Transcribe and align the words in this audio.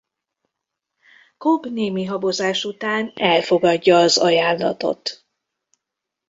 Cobb 1.37 1.71
némi 1.71 2.03
habozás 2.05 2.63
után 2.65 3.11
elfogadja 3.15 3.97
az 3.97 4.17
ajánlatot. 4.17 5.25